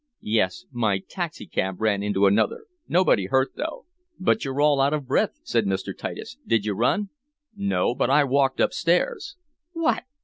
"Yes 0.33 0.65
my 0.71 0.97
taxicab 0.97 1.79
ran 1.79 2.01
into 2.01 2.25
another. 2.25 2.65
Nobody 2.87 3.27
hurt 3.27 3.51
though." 3.55 3.85
"But 4.19 4.43
you're 4.43 4.59
all 4.59 4.81
out 4.81 4.95
of 4.95 5.05
breath," 5.05 5.37
said 5.43 5.67
Mr. 5.67 5.95
Titus. 5.95 6.39
"Did 6.47 6.65
you 6.65 6.73
run?" 6.73 7.09
"No, 7.55 7.93
but 7.93 8.09
I 8.09 8.23
walked 8.23 8.59
upstairs." 8.59 9.35
"What! 9.73 10.05